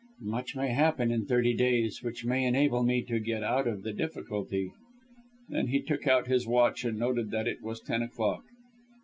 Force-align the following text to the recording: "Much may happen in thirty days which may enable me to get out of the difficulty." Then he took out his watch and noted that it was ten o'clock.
"Much 0.23 0.55
may 0.55 0.69
happen 0.69 1.11
in 1.11 1.27
thirty 1.27 1.53
days 1.53 2.01
which 2.01 2.25
may 2.25 2.43
enable 2.43 2.81
me 2.81 3.03
to 3.03 3.19
get 3.19 3.43
out 3.43 3.67
of 3.67 3.83
the 3.83 3.93
difficulty." 3.93 4.71
Then 5.47 5.67
he 5.67 5.79
took 5.79 6.07
out 6.07 6.25
his 6.25 6.47
watch 6.47 6.83
and 6.83 6.97
noted 6.97 7.29
that 7.29 7.47
it 7.47 7.61
was 7.61 7.79
ten 7.81 8.01
o'clock. 8.01 8.43